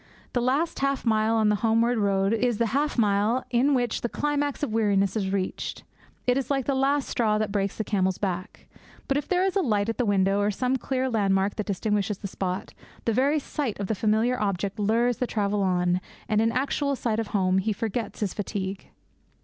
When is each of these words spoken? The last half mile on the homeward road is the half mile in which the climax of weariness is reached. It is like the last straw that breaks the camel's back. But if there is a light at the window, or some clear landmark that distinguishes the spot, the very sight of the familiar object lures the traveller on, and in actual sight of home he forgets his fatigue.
The 0.33 0.41
last 0.41 0.79
half 0.79 1.05
mile 1.05 1.35
on 1.35 1.49
the 1.49 1.57
homeward 1.61 1.99
road 1.99 2.33
is 2.33 2.57
the 2.57 2.65
half 2.73 2.97
mile 2.97 3.45
in 3.51 3.75
which 3.75 4.01
the 4.01 4.09
climax 4.09 4.63
of 4.63 4.73
weariness 4.73 5.15
is 5.15 5.29
reached. 5.31 5.83
It 6.25 6.39
is 6.39 6.49
like 6.49 6.65
the 6.65 6.73
last 6.73 7.07
straw 7.07 7.37
that 7.37 7.51
breaks 7.51 7.77
the 7.77 7.83
camel's 7.83 8.17
back. 8.17 8.65
But 9.07 9.17
if 9.17 9.27
there 9.27 9.45
is 9.45 9.55
a 9.55 9.61
light 9.61 9.89
at 9.89 9.99
the 9.99 10.05
window, 10.05 10.39
or 10.39 10.49
some 10.49 10.75
clear 10.75 11.07
landmark 11.07 11.55
that 11.57 11.67
distinguishes 11.67 12.17
the 12.17 12.27
spot, 12.27 12.73
the 13.05 13.13
very 13.13 13.37
sight 13.37 13.79
of 13.79 13.85
the 13.85 13.93
familiar 13.93 14.41
object 14.41 14.79
lures 14.79 15.17
the 15.17 15.27
traveller 15.27 15.67
on, 15.67 16.01
and 16.27 16.41
in 16.41 16.51
actual 16.51 16.95
sight 16.95 17.19
of 17.19 17.27
home 17.27 17.59
he 17.59 17.71
forgets 17.71 18.21
his 18.21 18.33
fatigue. 18.33 18.87